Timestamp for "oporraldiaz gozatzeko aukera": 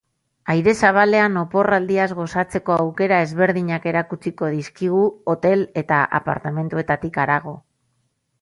1.41-3.19